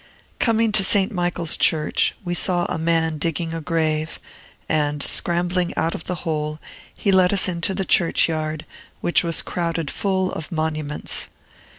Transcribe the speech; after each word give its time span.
Coming 0.39 0.71
to 0.71 0.83
St. 0.83 1.11
Michael's 1.11 1.55
Church, 1.55 2.15
we 2.25 2.33
saw 2.33 2.65
a 2.65 2.79
man 2.79 3.19
digging 3.19 3.53
a 3.53 3.61
grave, 3.61 4.19
and, 4.67 5.03
scrambling 5.03 5.75
out 5.77 5.93
of 5.93 6.05
the 6.05 6.25
hole, 6.25 6.59
he 6.97 7.11
let 7.11 7.31
us 7.31 7.47
into 7.47 7.75
the 7.75 7.85
churchyard, 7.85 8.65
which 9.01 9.23
was 9.23 9.43
crowded 9.43 9.91
full 9.91 10.31
of 10.31 10.51
monuments. 10.51 11.27